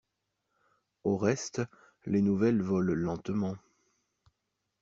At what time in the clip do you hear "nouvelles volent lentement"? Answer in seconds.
2.23-3.55